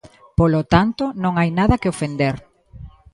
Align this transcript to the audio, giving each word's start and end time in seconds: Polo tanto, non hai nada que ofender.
Polo 0.39 0.61
tanto, 0.73 1.03
non 1.23 1.33
hai 1.35 1.49
nada 1.59 1.79
que 1.81 1.91
ofender. 1.93 2.35